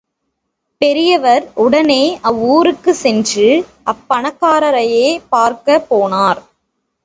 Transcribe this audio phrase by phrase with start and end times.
[0.81, 1.99] பெரியவர் உடனே
[2.23, 3.47] அவ்வூருக்குச் சென்று
[3.85, 6.41] அப்பணக்காரரைப் பார்க்கப் போனார்.